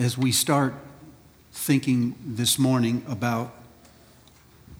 [0.00, 0.72] as we start
[1.52, 3.54] thinking this morning about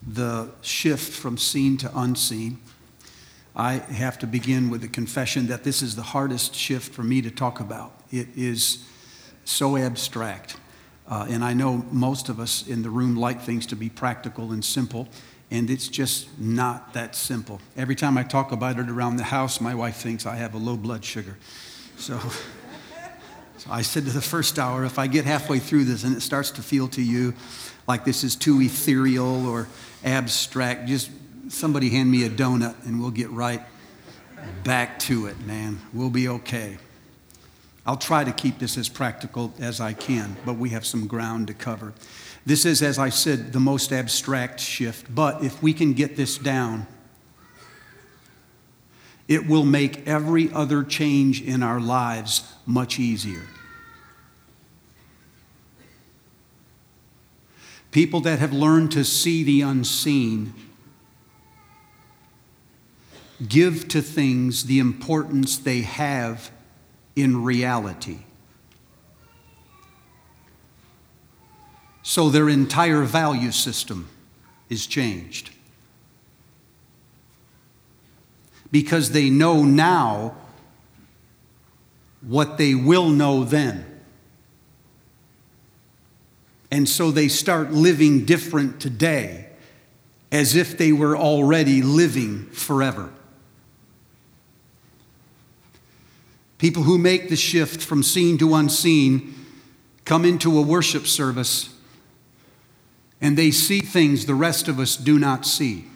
[0.03, 2.59] the shift from seen to unseen,
[3.54, 7.21] I have to begin with a confession that this is the hardest shift for me
[7.21, 7.93] to talk about.
[8.11, 8.83] It is
[9.45, 10.56] so abstract.
[11.06, 14.52] Uh, and I know most of us in the room like things to be practical
[14.52, 15.07] and simple,
[15.50, 17.61] and it's just not that simple.
[17.77, 20.59] Every time I talk about it around the house, my wife thinks I have a
[20.59, 21.37] low blood sugar.
[21.98, 22.18] So,
[23.61, 26.23] so I said to the first hour, if I get halfway through this and it
[26.23, 27.34] starts to feel to you
[27.87, 29.68] like this is too ethereal or
[30.02, 31.10] abstract, just
[31.51, 33.60] somebody hand me a donut and we'll get right
[34.65, 35.78] back to it, man.
[35.92, 36.78] We'll be okay.
[37.84, 41.48] I'll try to keep this as practical as I can, but we have some ground
[41.48, 41.92] to cover.
[42.46, 46.38] This is, as I said, the most abstract shift, but if we can get this
[46.38, 46.87] down,
[49.30, 53.47] it will make every other change in our lives much easier.
[57.93, 60.52] People that have learned to see the unseen
[63.49, 66.50] give to things the importance they have
[67.15, 68.19] in reality.
[72.03, 74.09] So their entire value system
[74.69, 75.50] is changed.
[78.71, 80.37] Because they know now
[82.21, 83.87] what they will know then.
[86.71, 89.48] And so they start living different today
[90.31, 93.10] as if they were already living forever.
[96.59, 99.34] People who make the shift from seen to unseen
[100.04, 101.75] come into a worship service
[103.21, 105.87] and they see things the rest of us do not see.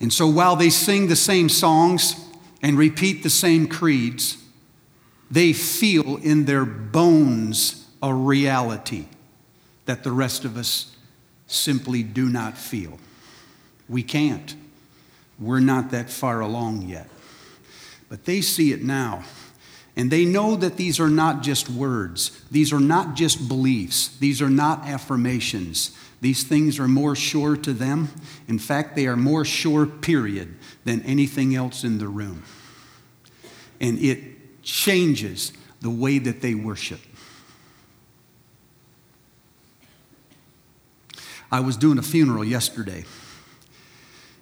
[0.00, 2.16] And so while they sing the same songs
[2.62, 4.38] and repeat the same creeds,
[5.30, 9.06] they feel in their bones a reality
[9.84, 10.96] that the rest of us
[11.46, 12.98] simply do not feel.
[13.88, 14.54] We can't.
[15.38, 17.08] We're not that far along yet.
[18.08, 19.24] But they see it now.
[19.96, 24.40] And they know that these are not just words, these are not just beliefs, these
[24.40, 25.96] are not affirmations.
[26.20, 28.10] These things are more sure to them.
[28.46, 30.54] In fact, they are more sure, period,
[30.84, 32.42] than anything else in the room.
[33.80, 37.00] And it changes the way that they worship.
[41.50, 43.04] I was doing a funeral yesterday,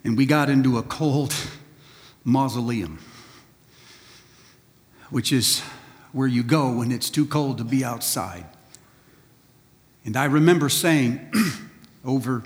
[0.03, 1.33] and we got into a cold
[2.23, 2.99] mausoleum
[5.09, 5.61] which is
[6.11, 8.45] where you go when it's too cold to be outside.
[10.05, 11.31] And I remember saying
[12.03, 12.43] over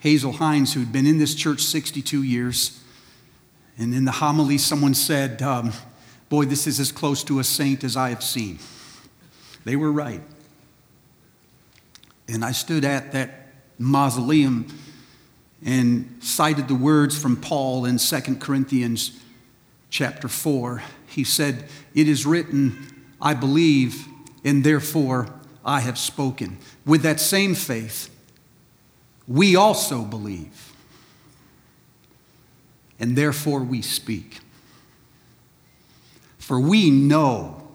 [0.00, 2.82] Hazel Hines, who'd been in this church 62 years,
[3.78, 5.72] and in the homily, someone said, um,
[6.28, 8.58] Boy, this is as close to a saint as I have seen.
[9.64, 10.22] They were right.
[12.28, 14.66] And I stood at that mausoleum
[15.64, 19.20] and cited the words from Paul in 2 Corinthians
[19.88, 20.82] chapter 4
[21.16, 24.06] he said, It is written, I believe,
[24.44, 25.28] and therefore
[25.64, 26.58] I have spoken.
[26.84, 28.10] With that same faith,
[29.28, 30.72] we also believe,
[32.98, 34.38] and therefore we speak.
[36.38, 37.66] For we know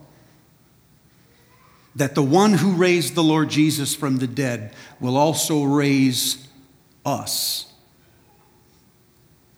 [1.95, 6.47] that the one who raised the Lord Jesus from the dead will also raise
[7.05, 7.71] us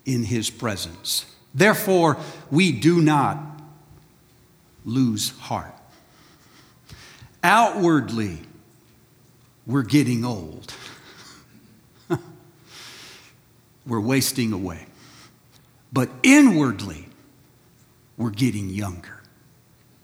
[0.05, 1.25] in his presence.
[1.53, 2.17] Therefore,
[2.49, 3.37] we do not
[4.83, 5.75] lose heart.
[7.43, 8.39] Outwardly,
[9.67, 10.73] we're getting old.
[13.85, 14.85] We're wasting away.
[15.91, 17.07] But inwardly,
[18.17, 19.21] we're getting younger.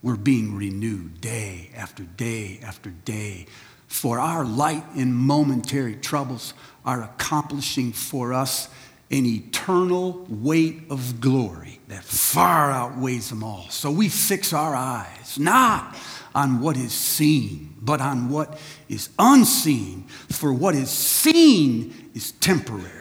[0.01, 3.47] We're being renewed day after day after day.
[3.88, 6.53] For our light and momentary troubles
[6.85, 8.69] are accomplishing for us
[9.12, 13.66] an eternal weight of glory that far outweighs them all.
[13.69, 15.95] So we fix our eyes not
[16.36, 20.04] on what is seen, but on what is unseen.
[20.30, 22.99] For what is seen is temporary,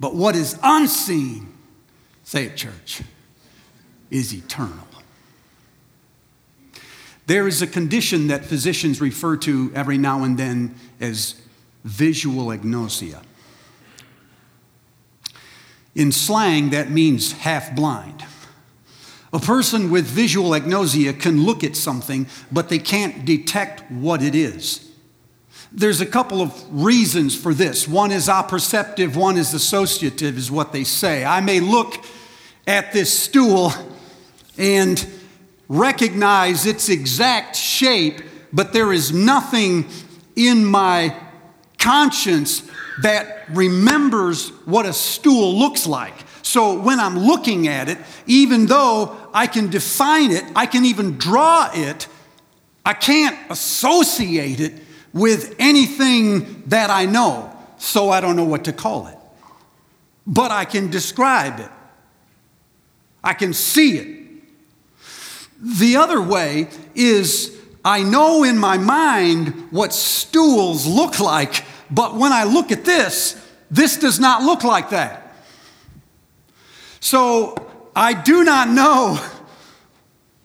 [0.00, 1.54] but what is unseen,
[2.22, 3.02] say it, church,
[4.10, 4.86] is eternal.
[7.26, 11.40] There is a condition that physicians refer to every now and then as
[11.84, 13.22] visual agnosia.
[15.94, 18.24] In slang, that means half blind.
[19.32, 24.34] A person with visual agnosia can look at something, but they can't detect what it
[24.34, 24.90] is.
[25.76, 27.88] There's a couple of reasons for this.
[27.88, 31.24] One is apperceptive, one is associative, is what they say.
[31.24, 31.96] I may look
[32.64, 33.72] at this stool
[34.56, 35.04] and
[35.68, 38.20] recognize its exact shape,
[38.52, 39.86] but there is nothing
[40.36, 41.16] in my
[41.76, 42.62] conscience
[43.02, 46.14] that remembers what a stool looks like.
[46.42, 47.98] So when I'm looking at it,
[48.28, 52.06] even though I can define it, I can even draw it,
[52.86, 54.83] I can't associate it
[55.14, 59.16] with anything that I know, so I don't know what to call it.
[60.26, 61.70] But I can describe it,
[63.22, 64.20] I can see it.
[65.62, 72.32] The other way is I know in my mind what stools look like, but when
[72.32, 73.40] I look at this,
[73.70, 75.34] this does not look like that.
[77.00, 77.54] So
[77.94, 79.20] I do not know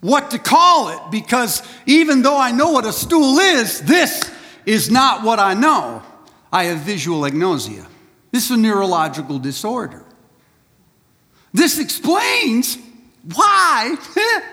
[0.02, 4.32] what to call it because even though I know what a stool is, this
[4.70, 6.04] is not what I know.
[6.52, 7.86] I have visual agnosia.
[8.32, 10.04] This is a neurological disorder.
[11.54, 12.78] This explains
[13.34, 13.98] why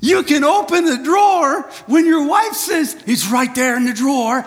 [0.00, 4.46] You can open the drawer when your wife says it's right there in the drawer,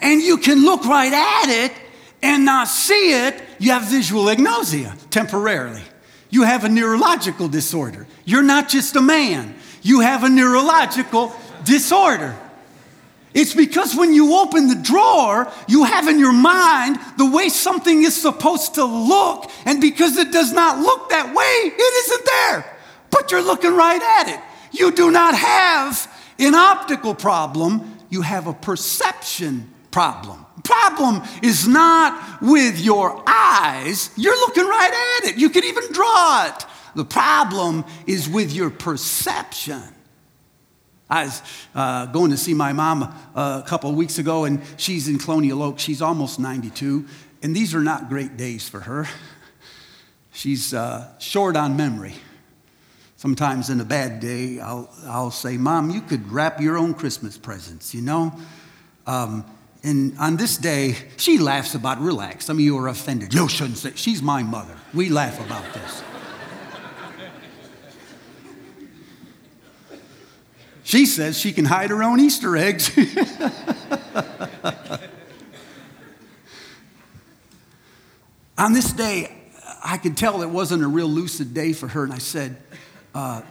[0.00, 1.72] and you can look right at it
[2.22, 3.40] and not see it.
[3.58, 5.82] You have visual agnosia temporarily.
[6.28, 8.08] You have a neurological disorder.
[8.24, 11.32] You're not just a man, you have a neurological
[11.64, 12.36] disorder.
[13.36, 18.02] It's because when you open the drawer, you have in your mind the way something
[18.02, 22.76] is supposed to look, and because it does not look that way, it isn't there
[23.16, 24.40] but you're looking right at it.
[24.72, 30.44] You do not have an optical problem, you have a perception problem.
[30.64, 35.38] Problem is not with your eyes, you're looking right at it.
[35.38, 36.66] You can even draw it.
[36.94, 39.82] The problem is with your perception.
[41.08, 41.42] I was
[41.74, 45.18] uh, going to see my mom uh, a couple of weeks ago, and she's in
[45.18, 45.78] Colonial Oak.
[45.78, 47.06] She's almost 92,
[47.42, 49.06] and these are not great days for her.
[50.32, 52.14] She's uh, short on memory.
[53.16, 57.38] Sometimes in a bad day, I'll, I'll say, Mom, you could wrap your own Christmas
[57.38, 58.34] presents, you know?
[59.06, 59.46] Um,
[59.82, 62.44] and on this day, she laughs about relax.
[62.44, 63.32] Some of you are offended.
[63.32, 64.74] You shouldn't say, she's my mother.
[64.92, 66.02] We laugh about this.
[70.86, 72.96] She says she can hide her own Easter eggs.
[78.56, 79.36] on this day,
[79.82, 82.62] I could tell it wasn't a real lucid day for her, and I said,
[83.16, 83.42] uh,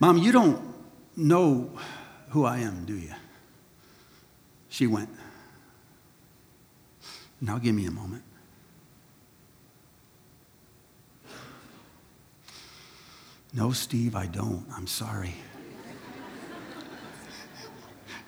[0.00, 0.60] Mom, you don't
[1.16, 1.70] know
[2.30, 3.14] who I am, do you?
[4.70, 5.10] She went,
[7.40, 8.24] Now give me a moment.
[13.54, 14.66] No, Steve, I don't.
[14.72, 15.36] I'm sorry.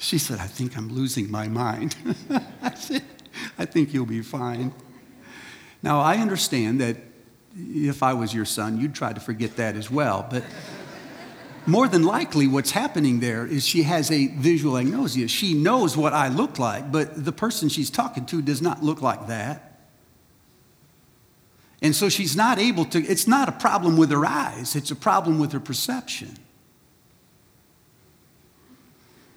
[0.01, 1.95] She said, I think I'm losing my mind.
[2.63, 3.03] I said,
[3.59, 4.73] I think you'll be fine.
[5.83, 6.97] Now, I understand that
[7.55, 10.27] if I was your son, you'd try to forget that as well.
[10.31, 10.45] But
[11.67, 15.29] more than likely, what's happening there is she has a visual agnosia.
[15.29, 19.03] She knows what I look like, but the person she's talking to does not look
[19.03, 19.81] like that.
[21.83, 24.97] And so she's not able to, it's not a problem with her eyes, it's a
[24.97, 26.39] problem with her perception.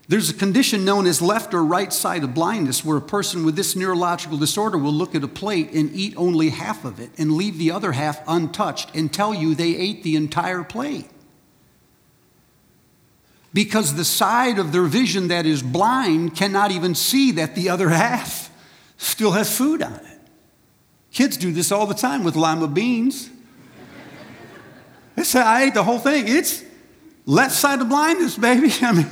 [0.08, 3.76] There's a condition known as left or right sided blindness where a person with this
[3.76, 7.58] neurological disorder will look at a plate and eat only half of it and leave
[7.58, 11.10] the other half untouched and tell you they ate the entire plate.
[13.54, 17.90] Because the side of their vision that is blind cannot even see that the other
[17.90, 18.50] half
[18.98, 20.20] still has food on it.
[21.12, 23.30] Kids do this all the time with lima beans.
[25.16, 26.26] They say, I ate the whole thing.
[26.28, 26.64] It's
[27.26, 28.74] left side of blindness, baby.
[28.82, 29.08] I mean,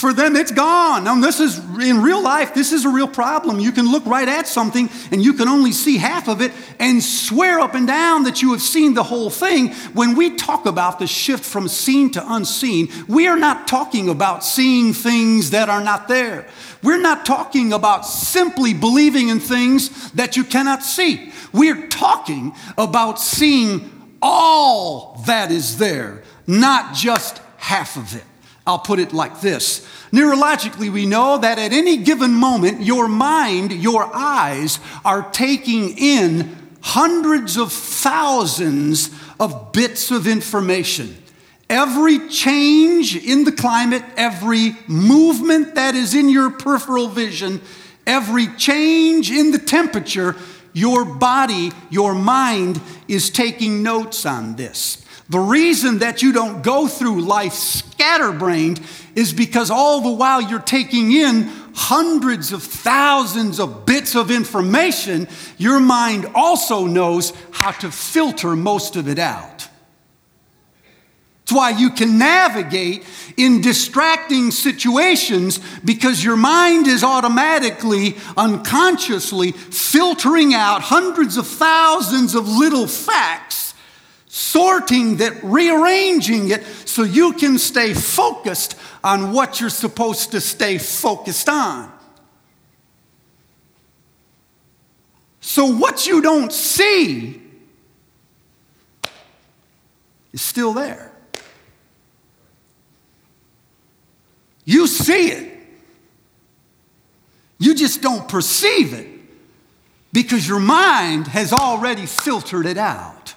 [0.00, 1.04] for them, it's gone.
[1.04, 3.60] Now, this is in real life, this is a real problem.
[3.60, 7.02] You can look right at something and you can only see half of it and
[7.02, 9.68] swear up and down that you have seen the whole thing.
[9.92, 14.42] When we talk about the shift from seen to unseen, we are not talking about
[14.42, 16.46] seeing things that are not there.
[16.82, 21.30] We're not talking about simply believing in things that you cannot see.
[21.52, 28.24] We're talking about seeing all that is there, not just half of it.
[28.70, 33.72] I'll put it like this Neurologically, we know that at any given moment, your mind,
[33.72, 41.16] your eyes are taking in hundreds of thousands of bits of information.
[41.68, 47.60] Every change in the climate, every movement that is in your peripheral vision,
[48.04, 50.34] every change in the temperature,
[50.72, 55.04] your body, your mind is taking notes on this.
[55.30, 58.80] The reason that you don't go through life scatterbrained
[59.14, 65.28] is because all the while you're taking in hundreds of thousands of bits of information,
[65.56, 69.68] your mind also knows how to filter most of it out.
[71.44, 73.04] It's why you can navigate
[73.36, 82.48] in distracting situations because your mind is automatically, unconsciously filtering out hundreds of thousands of
[82.48, 83.69] little facts,
[84.32, 90.78] sorting that, rearranging it so you can stay focused on what you're supposed to stay
[90.78, 91.92] focused on.
[95.40, 97.42] So, what you don't see
[100.32, 101.10] is still there.
[104.64, 105.58] You see it.
[107.58, 109.08] You just don't perceive it
[110.12, 113.34] because your mind has already filtered it out.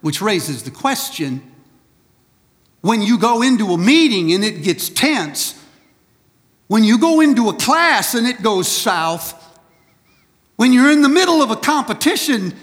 [0.00, 1.42] Which raises the question
[2.80, 5.62] when you go into a meeting and it gets tense,
[6.68, 9.34] when you go into a class and it goes south,
[10.56, 12.54] when you're in the middle of a competition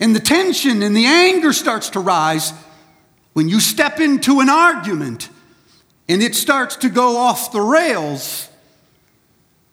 [0.00, 2.52] and the tension and the anger starts to rise,
[3.34, 5.28] when you step into an argument
[6.08, 8.48] and it starts to go off the rails,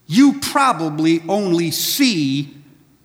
[0.08, 2.58] you probably only see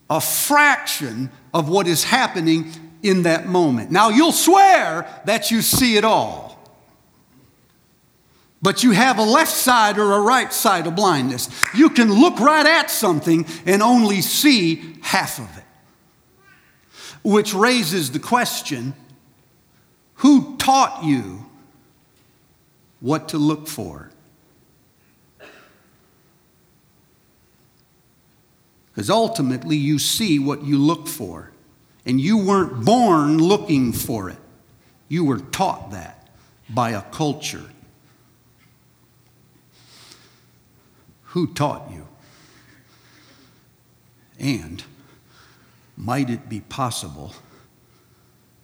[0.08, 2.72] a fraction of what is happening
[3.02, 3.90] in that moment.
[3.90, 6.58] Now, you'll swear that you see it all,
[8.60, 11.48] but you have a left side or a right side of blindness.
[11.74, 15.64] You can look right at something and only see half of it,
[17.22, 18.94] which raises the question
[20.16, 21.46] who taught you
[23.00, 24.10] what to look for?
[28.88, 31.50] Because ultimately, you see what you look for.
[32.06, 34.38] And you weren't born looking for it,
[35.08, 36.28] you were taught that
[36.70, 37.64] by a culture.
[41.24, 42.06] Who taught you?
[44.38, 44.82] And
[45.96, 47.34] might it be possible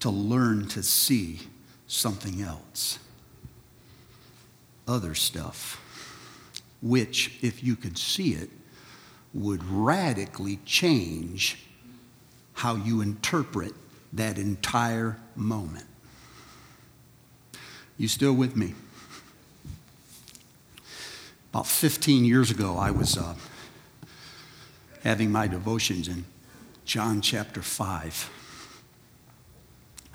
[0.00, 1.40] to learn to see
[1.86, 2.98] something else,
[4.86, 5.80] other stuff,
[6.80, 8.50] which, if you could see it,
[9.34, 11.58] would radically change
[12.54, 13.72] how you interpret
[14.12, 15.86] that entire moment.
[17.96, 18.74] You still with me?
[21.50, 23.34] About 15 years ago, I was uh,
[25.04, 26.24] having my devotions in
[26.84, 28.30] John chapter 5.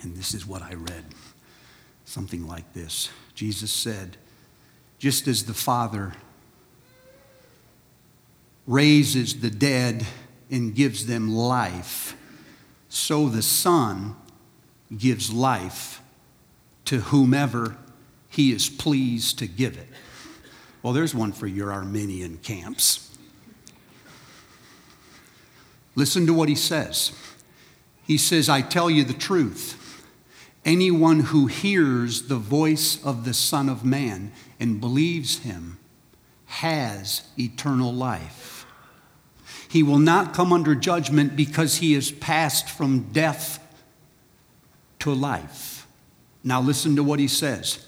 [0.01, 1.06] And this is what I read
[2.08, 4.17] something like this Jesus said,
[4.98, 6.13] Just as the Father
[8.65, 10.06] raises the dead
[10.50, 12.15] and gives them life,
[12.89, 14.15] so the Son
[14.96, 16.01] gives life
[16.86, 17.77] to whomever
[18.29, 19.88] he is pleased to give it.
[20.82, 23.15] Well, there's one for your Arminian camps.
[25.96, 27.12] Listen to what he says.
[28.06, 30.06] He says, I tell you the truth.
[30.63, 35.77] Anyone who hears the voice of the Son of Man and believes him
[36.46, 38.56] has eternal life.
[39.69, 43.59] He will not come under judgment because he is passed from death
[45.00, 45.88] to life.
[46.43, 47.83] Now, listen to what he says.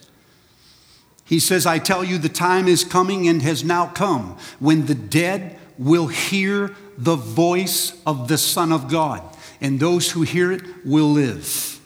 [1.23, 4.95] He says, I tell you, the time is coming and has now come when the
[4.95, 9.23] dead will hear the voice of the Son of God,
[9.61, 11.79] and those who hear it will live.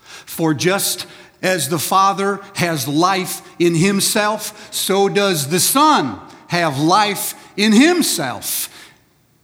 [0.00, 1.06] For just
[1.42, 6.20] as the Father has life in himself, so does the Son
[6.50, 8.68] have life in himself.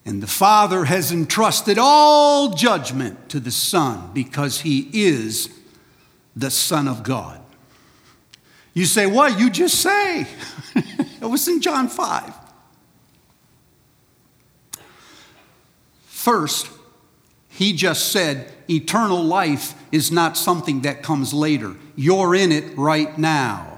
[0.05, 5.49] And the Father has entrusted all judgment to the Son because he is
[6.35, 7.41] the Son of God.
[8.75, 9.39] You say, What?
[9.39, 10.27] You just say.
[10.75, 12.35] it was in John 5.
[16.07, 16.69] First,
[17.49, 21.77] he just said eternal life is not something that comes later.
[21.95, 23.75] You're in it right now.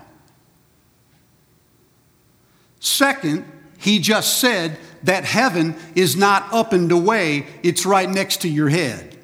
[2.80, 3.44] Second,
[3.78, 8.68] he just said that heaven is not up and away, it's right next to your
[8.68, 9.16] head.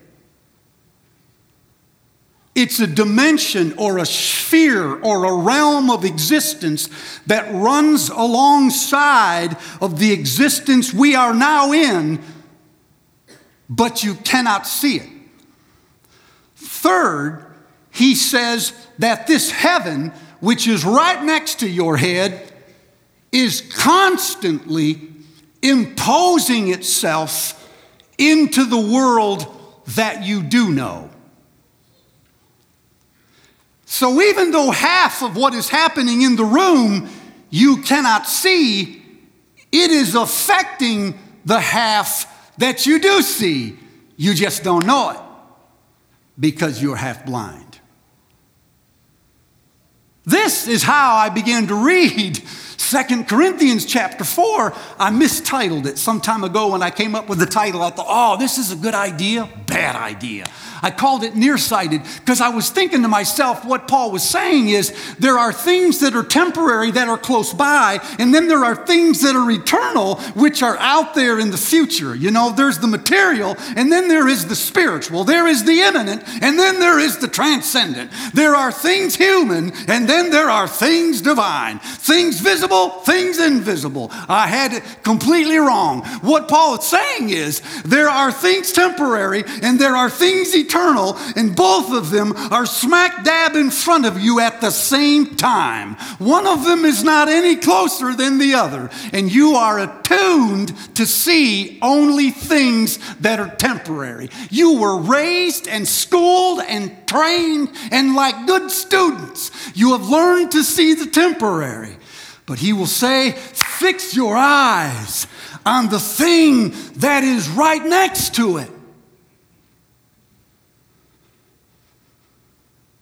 [2.55, 6.89] It's a dimension or a sphere or a realm of existence
[7.27, 12.23] that runs alongside of the existence we are now in
[13.69, 15.09] but you cannot see it.
[16.57, 17.47] Third,
[17.91, 22.53] he says that this heaven, which is right next to your head,
[23.35, 25.01] is constantly
[25.61, 27.61] imposing itself
[28.17, 29.47] into the world
[29.97, 31.11] that you do know.
[33.87, 37.09] So even though half of what is happening in the room
[37.51, 39.03] you cannot see,
[39.73, 43.77] it is affecting the half that you do see.
[44.17, 45.21] You just don't know it.
[46.39, 47.81] because you're half blind.
[50.25, 52.39] This is how I began to read
[52.85, 54.75] Second Corinthians chapter 4.
[54.99, 57.83] I mistitled it some time ago when I came up with the title.
[57.83, 59.49] I thought, oh, this is a good idea.
[59.67, 60.45] Bad idea.
[60.85, 64.93] I called it nearsighted because I was thinking to myself, what Paul was saying is
[65.17, 69.23] there are things that are temporary that are close by, and then there are things
[69.23, 72.15] that are eternal which are out there in the future.
[72.15, 76.23] You know, there's the material, and then there is the spiritual, there is the immanent,
[76.43, 78.11] and then there is the transcendent.
[78.35, 84.11] There are things human, and then there are things divine, things visible, things invisible.
[84.29, 86.05] I had it completely wrong.
[86.21, 91.17] What Paul is saying is there are things temporary, and there are things eternal eternal,
[91.37, 95.95] and both of them are smack dab in front of you at the same time.
[96.19, 101.07] One of them is not any closer than the other, and you are attuned to
[101.07, 104.31] see only things that are temporary.
[104.51, 110.65] You were raised and schooled and trained, and like good students, you have learned to
[110.65, 111.97] see the temporary.
[112.47, 115.27] But he will say, Fix your eyes
[115.65, 118.71] on the thing that is right next to it.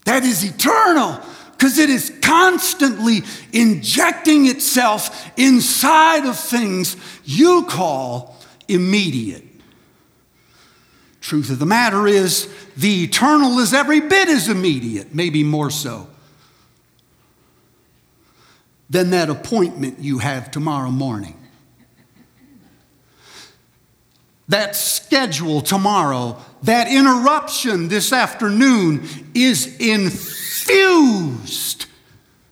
[0.05, 1.21] That is eternal
[1.53, 8.37] because it is constantly injecting itself inside of things you call
[8.69, 9.45] immediate.
[11.21, 16.09] Truth of the matter is, the eternal is every bit as immediate, maybe more so,
[18.91, 21.42] than that appointment you have tomorrow morning.
[24.53, 29.03] That schedule tomorrow that interruption this afternoon
[29.35, 31.87] is infused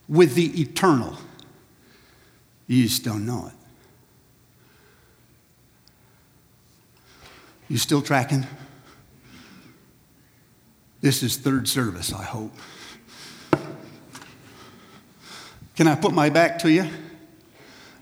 [0.09, 1.19] with the eternal.
[2.67, 3.53] You just don't know it.
[7.69, 8.47] You still tracking?
[11.03, 12.55] This is third service, I hope.
[15.77, 16.89] Can I put my back to you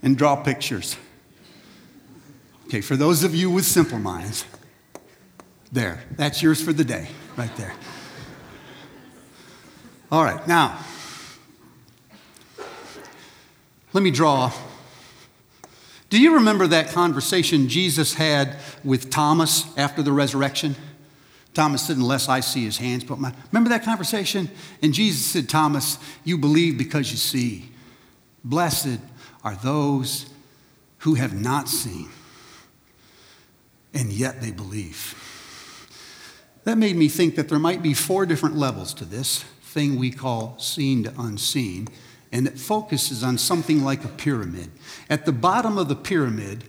[0.04, 0.96] and draw pictures?
[2.68, 4.44] Okay, for those of you with simple minds,
[5.72, 7.72] there, that's yours for the day, right there.
[10.12, 10.78] All right, now,
[13.94, 14.52] let me draw.
[16.10, 20.76] Do you remember that conversation Jesus had with Thomas after the resurrection?
[21.54, 23.32] Thomas said, Unless I see his hands, but my.
[23.50, 24.50] Remember that conversation?
[24.82, 27.70] And Jesus said, Thomas, you believe because you see.
[28.44, 29.00] Blessed
[29.42, 30.30] are those
[30.98, 32.10] who have not seen,
[33.94, 35.14] and yet they believe.
[36.64, 40.10] That made me think that there might be four different levels to this thing we
[40.10, 41.88] call seen to unseen,
[42.32, 44.70] and it focuses on something like a pyramid.
[45.08, 46.64] At the bottom of the pyramid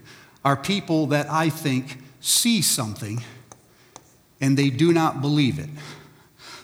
[0.45, 3.21] are people that I think see something
[4.41, 5.69] and they do not believe it.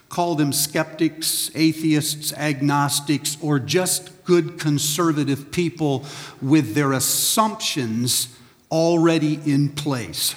[0.09, 6.05] Call them skeptics, atheists, agnostics, or just good conservative people
[6.41, 8.37] with their assumptions
[8.75, 10.35] already in place.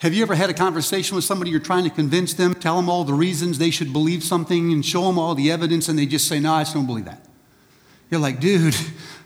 [0.00, 2.90] Have you ever had a conversation with somebody you're trying to convince them, tell them
[2.90, 6.06] all the reasons they should believe something and show them all the evidence, and they
[6.06, 7.24] just say, No, I just don't believe that?
[8.10, 8.76] You're like, dude,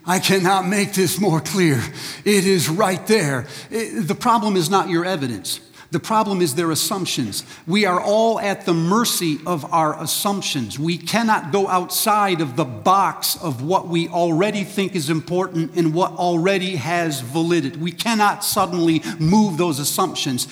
[0.06, 1.82] I cannot make this more clear.
[2.24, 3.46] It is right there.
[3.70, 5.60] It, the problem is not your evidence.
[5.92, 7.44] The problem is their assumptions.
[7.66, 10.78] We are all at the mercy of our assumptions.
[10.78, 15.92] We cannot go outside of the box of what we already think is important and
[15.92, 17.78] what already has validity.
[17.78, 20.48] We cannot suddenly move those assumptions.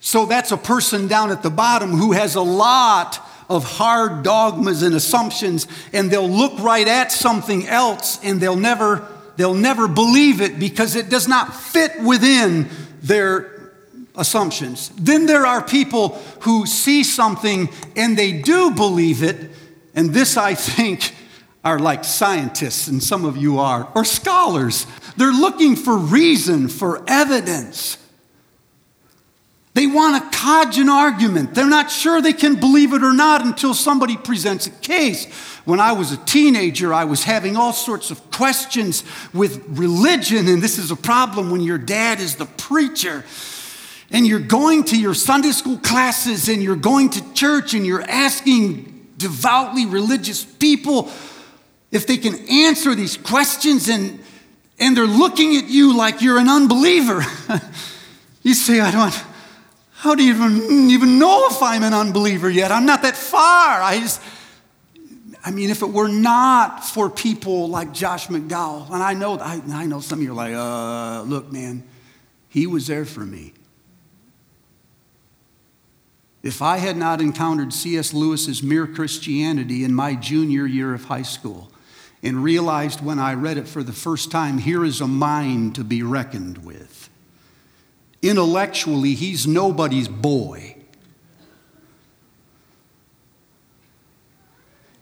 [0.00, 4.82] So that's a person down at the bottom who has a lot of hard dogmas
[4.82, 10.40] and assumptions and they'll look right at something else and they'll never they'll never believe
[10.40, 12.70] it because it does not fit within
[13.02, 13.72] their
[14.16, 14.90] assumptions.
[14.96, 16.10] Then there are people
[16.40, 19.50] who see something and they do believe it,
[19.94, 21.14] and this I think
[21.62, 24.86] are like scientists, and some of you are, or scholars.
[25.16, 27.98] They're looking for reason, for evidence.
[29.74, 31.54] They want a an argument.
[31.54, 35.26] They're not sure they can believe it or not until somebody presents a case.
[35.64, 40.62] When I was a teenager, I was having all sorts of questions with religion, and
[40.62, 43.24] this is a problem when your dad is the preacher.
[44.10, 48.02] And you're going to your Sunday school classes and you're going to church and you're
[48.02, 51.12] asking devoutly religious people
[51.92, 54.20] if they can answer these questions, and,
[54.78, 57.24] and they're looking at you like you're an unbeliever.
[58.42, 59.29] you say, I don't.
[60.00, 62.72] How do you even, even know if I'm an unbeliever yet?
[62.72, 63.82] I'm not that far.
[63.82, 64.22] I just,
[65.44, 69.60] I mean, if it were not for people like Josh McDowell, and I know, I,
[69.70, 71.82] I know some of you are like, uh, look, man,
[72.48, 73.52] he was there for me.
[76.42, 78.14] If I had not encountered C.S.
[78.14, 81.70] Lewis's Mere Christianity in my junior year of high school
[82.22, 85.84] and realized when I read it for the first time, here is a mind to
[85.84, 86.99] be reckoned with.
[88.22, 90.76] Intellectually, he's nobody's boy.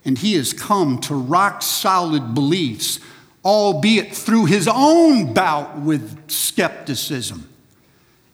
[0.05, 2.99] And he has come to rock solid beliefs,
[3.43, 7.49] albeit through his own bout with skepticism.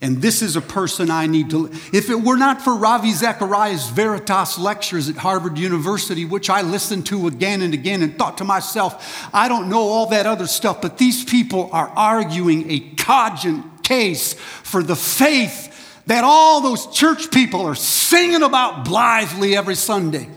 [0.01, 1.71] And this is a person I need to.
[1.91, 7.07] If it were not for Ravi Zacharias' Veritas lectures at Harvard University, which I listened
[7.07, 10.79] to again and again and thought to myself, I don't know all that other stuff,
[10.79, 17.31] but these people are arguing a cogent case for the faith that all those church
[17.31, 20.29] people are singing about blithely every Sunday.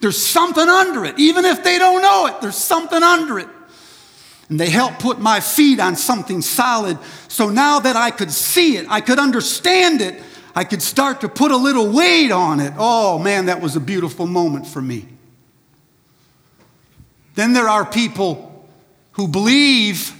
[0.00, 1.18] There's something under it.
[1.18, 3.48] Even if they don't know it, there's something under it.
[4.48, 6.98] And they helped put my feet on something solid.
[7.28, 10.22] So now that I could see it, I could understand it,
[10.54, 12.74] I could start to put a little weight on it.
[12.76, 15.08] Oh man, that was a beautiful moment for me.
[17.34, 18.68] Then there are people
[19.12, 20.12] who believe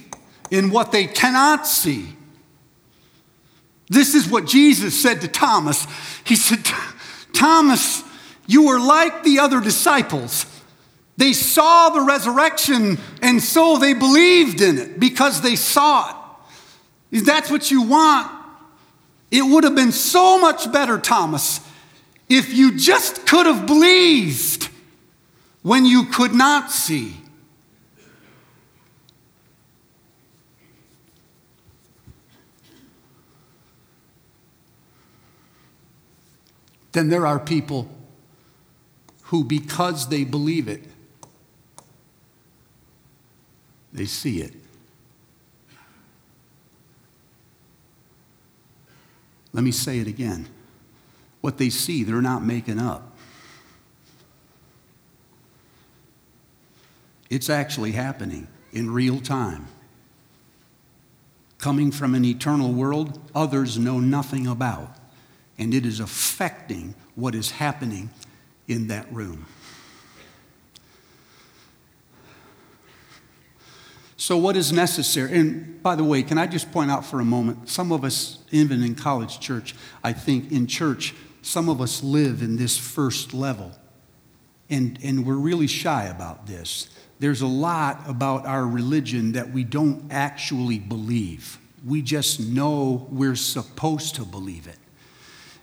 [0.51, 2.14] in what they cannot see.
[3.89, 5.85] This is what Jesus said to Thomas.
[6.25, 6.65] He said,
[7.33, 8.03] Thomas,
[8.47, 10.45] you are like the other disciples.
[11.17, 16.15] They saw the resurrection and so they believed in it because they saw it.
[17.17, 18.31] If That's what you want.
[19.31, 21.59] It would have been so much better, Thomas,
[22.29, 24.69] if you just could have believed
[25.61, 27.15] when you could not see.
[36.95, 37.89] Then there are people
[39.23, 40.81] who, because they believe it,
[43.91, 44.53] they see it.
[49.51, 50.47] Let me say it again.
[51.41, 53.17] What they see, they're not making up.
[57.29, 59.67] It's actually happening in real time.
[61.57, 64.95] Coming from an eternal world others know nothing about,
[65.57, 68.09] and it is affecting what is happening
[68.67, 69.45] in that room.
[74.17, 75.37] So, what is necessary?
[75.37, 78.39] And by the way, can I just point out for a moment, some of us,
[78.49, 83.33] even in college church, I think in church, some of us live in this first
[83.33, 83.71] level.
[84.69, 86.89] And, and we're really shy about this.
[87.19, 91.59] There's a lot about our religion that we don't actually believe.
[91.85, 94.79] We just know we're supposed to believe it.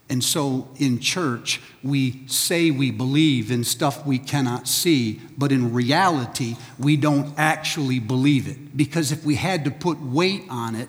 [0.08, 5.72] And so in church, we say we believe in stuff we cannot see, but in
[5.72, 8.76] reality, we don't actually believe it.
[8.76, 10.88] Because if we had to put weight on it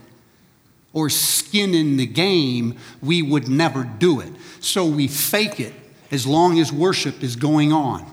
[0.91, 4.33] or skin in the game, we would never do it.
[4.59, 5.73] So we fake it
[6.11, 8.05] as long as worship is going on.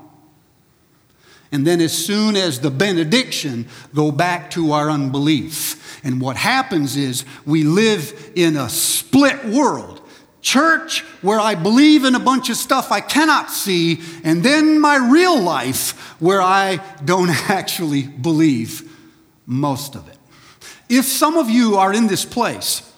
[1.53, 6.01] And then, as soon as the benediction, go back to our unbelief.
[6.05, 10.00] And what happens is we live in a split world
[10.43, 14.97] church where I believe in a bunch of stuff I cannot see, and then my
[14.97, 18.91] real life where I don't actually believe
[19.47, 20.17] most of it.
[20.89, 22.91] If some of you are in this place,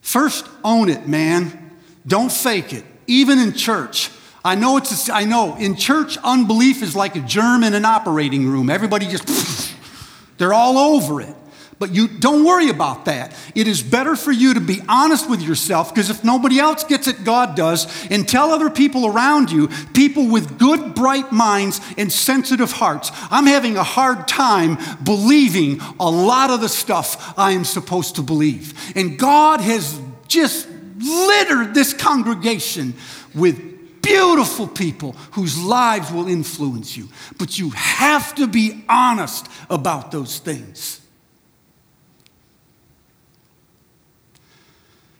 [0.00, 1.60] first own it, man.
[2.06, 4.10] Don't fake it, even in church.
[4.44, 7.86] I know it's, a, I know, in church, unbelief is like a germ in an
[7.86, 8.68] operating room.
[8.68, 9.74] Everybody just,
[10.38, 11.34] they're all over it.
[11.78, 13.34] But you don't worry about that.
[13.54, 17.08] It is better for you to be honest with yourself because if nobody else gets
[17.08, 22.12] it, God does, and tell other people around you, people with good, bright minds and
[22.12, 23.10] sensitive hearts.
[23.30, 28.22] I'm having a hard time believing a lot of the stuff I am supposed to
[28.22, 28.96] believe.
[28.96, 32.94] And God has just littered this congregation
[33.34, 37.08] with beautiful people whose lives will influence you.
[37.38, 41.00] But you have to be honest about those things.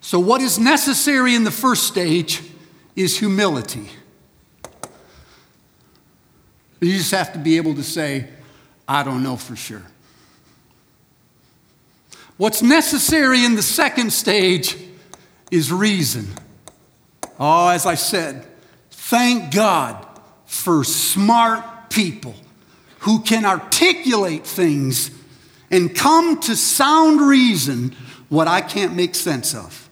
[0.04, 2.42] So, what is necessary in the first stage
[2.94, 3.88] is humility.
[6.78, 8.28] You just have to be able to say,
[8.86, 9.82] I don't know for sure.
[12.36, 14.76] What's necessary in the second stage
[15.50, 16.28] is reason.
[17.40, 18.46] Oh, as I said,
[18.90, 20.06] thank God
[20.44, 22.34] for smart people
[22.98, 25.10] who can articulate things
[25.70, 27.96] and come to sound reason
[28.28, 29.83] what I can't make sense of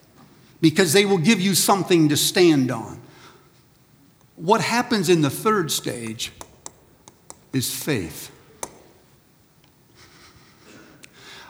[0.63, 2.97] because they will give you something to stand on.
[4.37, 6.31] What happens in the third stage
[7.51, 8.31] is faith.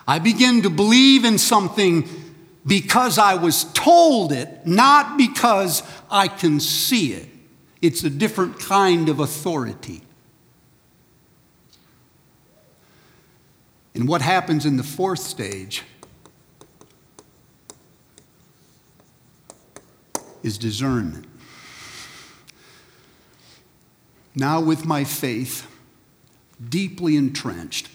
[0.07, 2.09] I begin to believe in something
[2.65, 7.29] because I was told it, not because I can see it.
[7.83, 10.01] It's a different kind of authority.
[13.93, 15.83] And what happens in the fourth stage
[20.43, 21.25] is discernment.
[24.35, 25.67] Now, with my faith
[26.69, 27.89] deeply entrenched,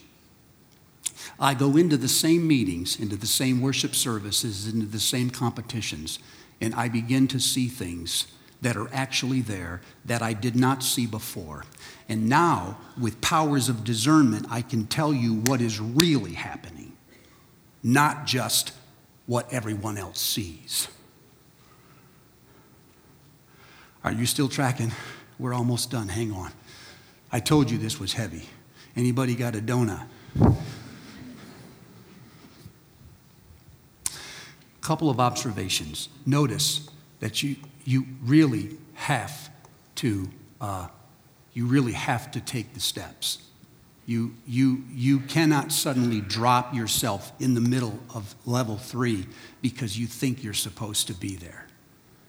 [1.41, 6.19] I go into the same meetings, into the same worship services, into the same competitions,
[6.61, 8.27] and I begin to see things
[8.61, 11.65] that are actually there that I did not see before.
[12.09, 16.93] And now, with powers of discernment, I can tell you what is really happening,
[17.83, 18.73] not just
[19.27, 20.89] what everyone else sees.
[24.09, 24.91] Are you still tracking?
[25.39, 26.09] We're almost done.
[26.09, 26.51] Hang on.
[27.31, 28.49] I told you this was heavy.
[28.97, 30.07] Anybody got a donut?
[34.81, 36.09] Couple of observations.
[36.25, 36.89] Notice
[37.21, 39.51] that you, you really have
[39.97, 40.89] to uh,
[41.53, 43.43] you really have to take the steps.
[44.07, 49.27] You, you, you cannot suddenly drop yourself in the middle of level three
[49.61, 51.68] because you think you're supposed to be there.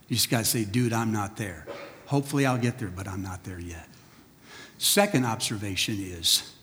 [0.10, 1.66] You just got to say, dude, I'm not there.
[2.08, 3.88] Hopefully I'll get there, but I'm not there yet.
[4.80, 6.56] Second observation is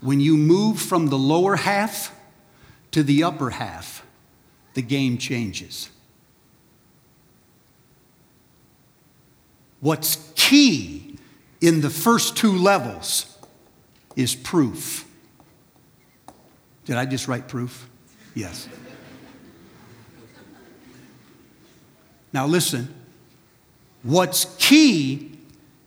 [0.00, 2.14] when you move from the lower half
[2.90, 4.04] to the upper half,
[4.74, 5.90] the game changes.
[9.80, 11.18] What's key
[11.60, 13.38] in the first two levels
[14.16, 15.06] is proof.
[16.84, 17.88] Did I just write proof?
[18.34, 18.68] Yes.
[22.38, 22.94] Now, listen,
[24.04, 25.40] what's key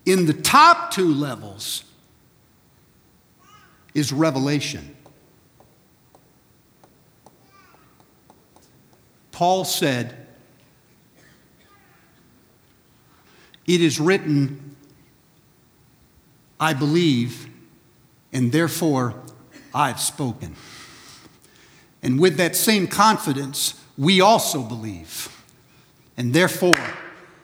[0.05, 1.85] in the top two levels
[3.93, 4.93] is revelation.
[9.31, 10.27] Paul said,
[13.65, 14.75] It is written,
[16.59, 17.47] I believe,
[18.33, 19.15] and therefore
[19.73, 20.57] I've spoken.
[22.03, 25.30] And with that same confidence, we also believe,
[26.17, 26.75] and therefore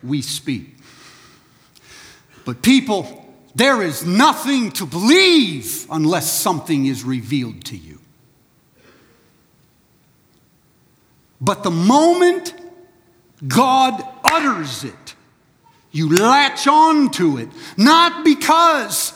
[0.04, 0.76] we speak.
[2.46, 3.26] But people,
[3.56, 8.00] there is nothing to believe unless something is revealed to you.
[11.40, 12.54] But the moment
[13.48, 15.16] God utters it,
[15.92, 19.14] you latch on to it, not because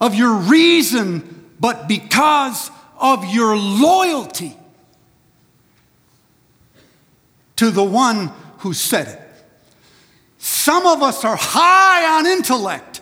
[0.00, 4.56] of your reason, but because of your loyalty
[7.56, 9.20] to the one who said it.
[10.38, 13.00] Some of us are high on intellect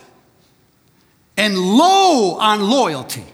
[1.36, 3.24] and low on loyalty,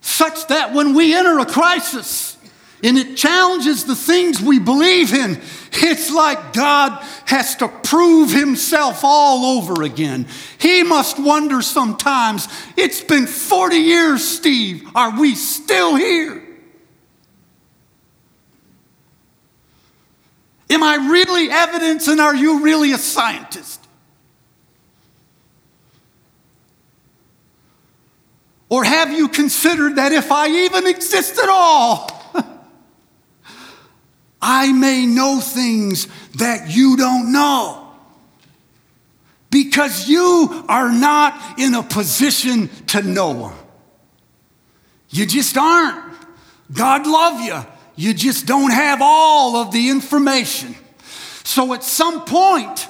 [0.00, 2.36] such that when we enter a crisis,
[2.82, 5.40] and it challenges the things we believe in.
[5.72, 10.26] It's like God has to prove himself all over again.
[10.58, 14.88] He must wonder sometimes, it's been 40 years, Steve.
[14.94, 16.42] Are we still here?
[20.70, 23.80] Am I really evidence and are you really a scientist?
[28.68, 32.08] Or have you considered that if I even exist at all,
[34.40, 36.06] I may know things
[36.36, 37.88] that you don't know.
[39.50, 43.58] Because you are not in a position to know them.
[45.08, 46.14] You just aren't.
[46.72, 47.60] God love you.
[48.00, 50.74] You just don't have all of the information.
[51.44, 52.88] So at some point,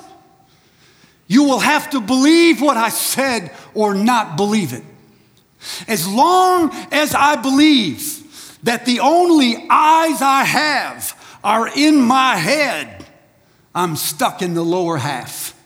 [1.27, 4.85] you will have to believe what I said or not believe it.
[5.89, 13.05] As long as I believe that the only eyes I have are in my head,
[13.75, 15.61] I'm stuck in the lower half.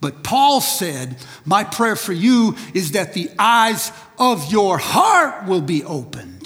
[0.00, 5.60] But Paul said, My prayer for you is that the eyes of your heart will
[5.60, 6.43] be opened.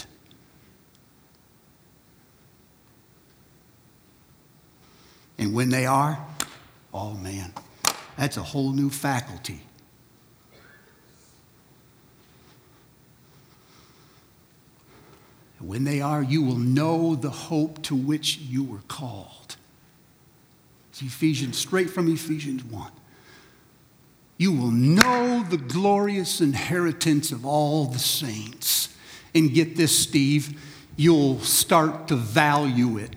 [5.38, 6.18] And when they are,
[6.92, 7.53] oh man,
[8.16, 9.62] that's a whole new faculty.
[15.61, 19.57] When they are, you will know the hope to which you were called.
[20.90, 22.90] It's Ephesians, straight from Ephesians 1.
[24.38, 28.94] You will know the glorious inheritance of all the saints.
[29.35, 30.61] And get this, Steve,
[30.96, 33.11] you'll start to value it.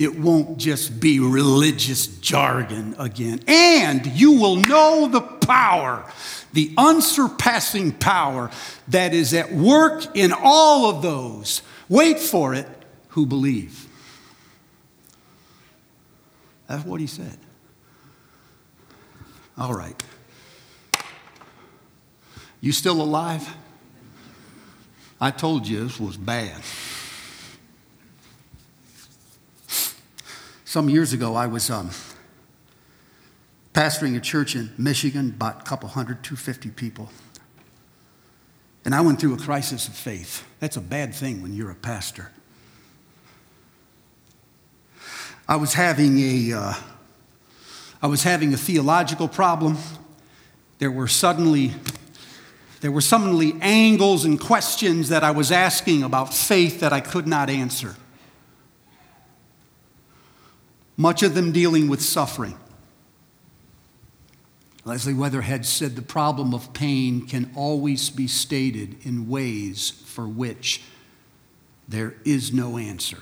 [0.00, 3.42] It won't just be religious jargon again.
[3.46, 6.10] And you will know the power,
[6.54, 8.50] the unsurpassing power
[8.88, 11.60] that is at work in all of those
[11.90, 12.66] wait for it,
[13.08, 13.86] who believe.
[16.66, 17.36] That's what he said.
[19.58, 20.02] All right.
[22.62, 23.54] You still alive?
[25.20, 26.62] I told you this was bad.
[30.70, 31.90] Some years ago, I was um,
[33.74, 37.10] pastoring a church in Michigan, about a couple hundred, 250 people.
[38.84, 40.46] And I went through a crisis of faith.
[40.60, 42.30] That's a bad thing when you're a pastor.
[45.48, 46.74] I was having a, uh,
[48.00, 49.76] I was having a theological problem.
[50.78, 51.72] There were suddenly,
[52.80, 57.26] there were suddenly angles and questions that I was asking about faith that I could
[57.26, 57.96] not answer.
[61.00, 62.58] Much of them dealing with suffering.
[64.84, 70.82] Leslie Weatherhead said the problem of pain can always be stated in ways for which
[71.88, 73.16] there is no answer.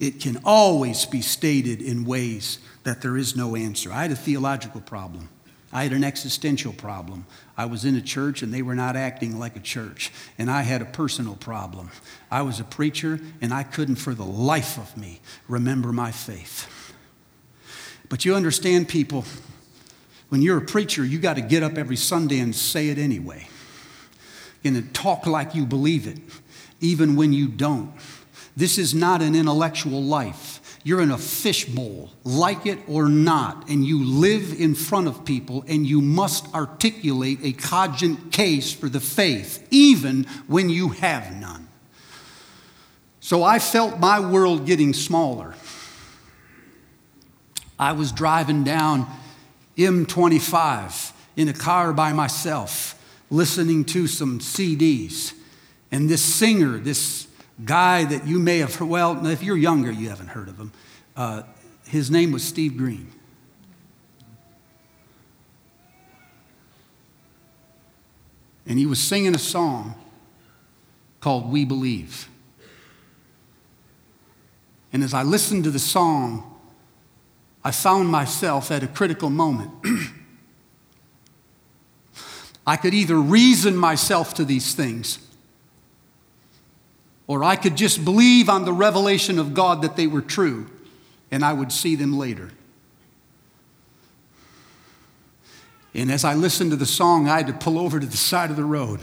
[0.00, 3.92] It can always be stated in ways that there is no answer.
[3.92, 5.28] I had a theological problem.
[5.72, 7.26] I had an existential problem.
[7.56, 10.12] I was in a church and they were not acting like a church.
[10.38, 11.90] And I had a personal problem.
[12.30, 16.72] I was a preacher and I couldn't for the life of me remember my faith.
[18.08, 19.24] But you understand, people,
[20.28, 23.48] when you're a preacher, you got to get up every Sunday and say it anyway.
[24.64, 26.18] And talk like you believe it,
[26.80, 27.92] even when you don't.
[28.56, 30.60] This is not an intellectual life.
[30.86, 35.64] You're in a fishbowl, like it or not, and you live in front of people
[35.66, 41.66] and you must articulate a cogent case for the faith, even when you have none.
[43.18, 45.56] So I felt my world getting smaller.
[47.80, 49.08] I was driving down
[49.76, 52.94] M25 in a car by myself,
[53.28, 55.32] listening to some CDs.
[55.90, 57.26] And this singer, this
[57.64, 60.72] guy that you may have heard, well, if you're younger, you haven't heard of him.
[61.16, 61.42] Uh,
[61.86, 63.10] his name was Steve Green.
[68.66, 69.94] And he was singing a song
[71.20, 72.28] called We Believe.
[74.92, 76.58] And as I listened to the song,
[77.62, 79.70] I found myself at a critical moment.
[82.66, 85.18] I could either reason myself to these things,
[87.26, 90.66] or I could just believe on the revelation of God that they were true,
[91.30, 92.50] and I would see them later.
[95.94, 98.50] And as I listened to the song, I had to pull over to the side
[98.50, 99.00] of the road.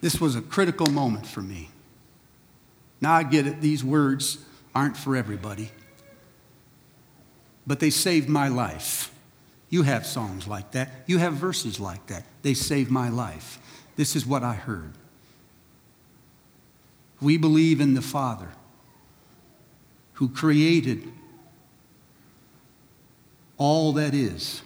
[0.00, 1.70] This was a critical moment for me.
[3.00, 4.38] Now I get it, these words
[4.74, 5.70] aren't for everybody
[7.70, 9.12] but they saved my life.
[9.68, 10.90] You have songs like that.
[11.06, 12.24] You have verses like that.
[12.42, 13.60] They saved my life.
[13.94, 14.92] This is what I heard.
[17.20, 18.48] We believe in the Father
[20.14, 21.10] who created
[23.56, 24.62] all that is.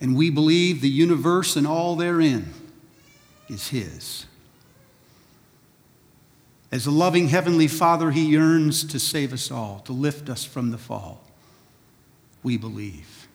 [0.00, 2.52] And we believe the universe and all therein
[3.48, 4.26] is His.
[6.72, 10.70] As a loving Heavenly Father, He yearns to save us all, to lift us from
[10.70, 11.24] the fall
[12.42, 13.28] we believe.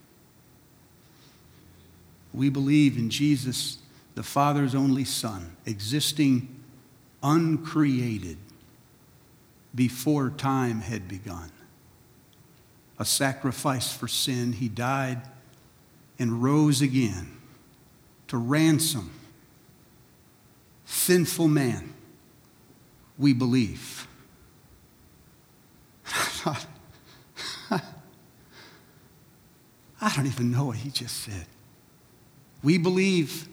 [2.33, 3.77] We believe in Jesus,
[4.15, 6.54] the Father's only Son, existing
[7.25, 8.37] uncreated
[9.73, 11.51] before time had begun.
[12.99, 15.21] A sacrifice for sin, he died
[16.19, 17.35] and rose again
[18.27, 19.11] to ransom
[20.85, 21.93] sinful man.
[23.17, 24.07] We believe.
[30.01, 31.47] I don't even know what he just said.
[32.61, 33.47] We believe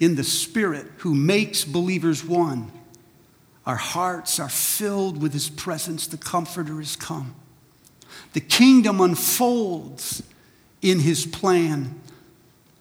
[0.00, 2.70] in the Spirit who makes believers one.
[3.66, 6.06] Our hearts are filled with his presence.
[6.06, 7.34] The Comforter has come.
[8.32, 10.22] The kingdom unfolds
[10.82, 12.00] in his plan,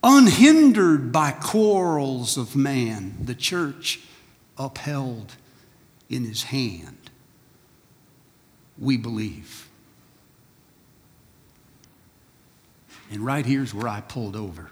[0.04, 3.17] unhindered by quarrels of man.
[3.19, 4.02] The church
[4.58, 5.36] upheld
[6.09, 7.09] in his hand.
[8.78, 9.68] We believe.
[13.09, 14.70] And right here's where I pulled over.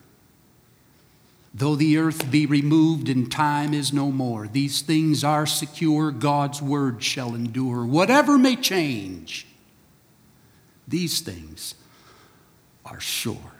[1.53, 6.61] Though the earth be removed and time is no more, these things are secure, God's
[6.61, 7.85] word shall endure.
[7.85, 9.45] Whatever may change,
[10.87, 11.75] these things
[12.83, 13.51] are sure.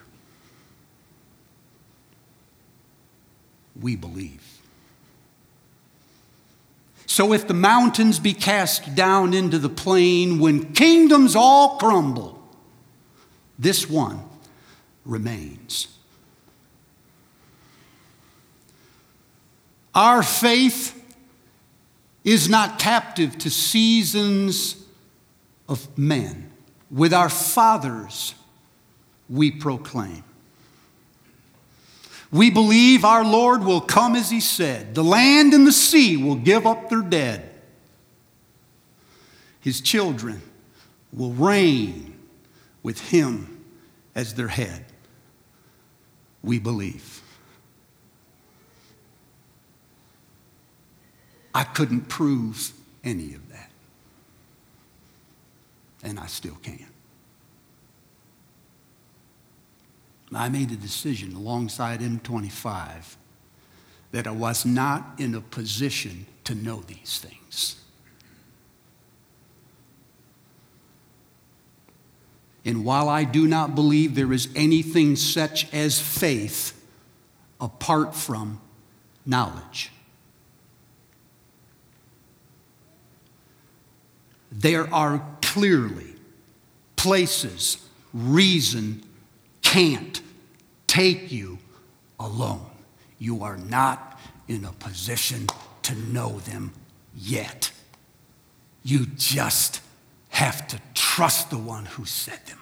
[3.79, 4.41] We believe.
[7.05, 12.41] So if the mountains be cast down into the plain, when kingdoms all crumble,
[13.59, 14.23] this one
[15.05, 15.92] remains.
[19.93, 20.99] Our faith
[22.23, 24.83] is not captive to seasons
[25.67, 26.49] of men.
[26.93, 28.35] with our fathers
[29.27, 30.23] we proclaim.
[32.31, 34.93] We believe our Lord will come as he said.
[34.93, 37.49] The land and the sea will give up their dead.
[39.59, 40.43] His children
[41.11, 42.15] will reign
[42.83, 43.65] with him
[44.13, 44.85] as their head.
[46.43, 47.22] We believe.
[51.53, 52.71] I couldn't prove
[53.03, 53.69] any of that.
[56.03, 56.81] And I still can't.
[60.35, 63.15] I made a decision alongside M25
[64.11, 67.79] that I was not in a position to know these things.
[72.65, 76.79] And while I do not believe there is anything such as faith
[77.59, 78.61] apart from
[79.25, 79.91] knowledge,
[84.53, 86.15] there are clearly
[86.95, 89.03] places reason
[89.61, 90.21] can't
[90.85, 91.57] take you
[92.19, 92.65] alone.
[93.17, 95.47] You are not in a position
[95.83, 96.73] to know them
[97.15, 97.71] yet.
[98.83, 99.81] You just
[100.29, 102.59] have to trust the one who said them.